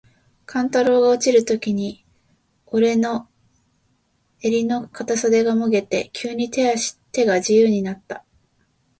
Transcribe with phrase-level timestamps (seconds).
[0.47, 2.03] 勘太郎が落ちるときに、
[2.65, 3.29] おれの
[4.41, 6.65] 袷の片袖がもげて、急に手
[7.25, 8.25] が自由になつた。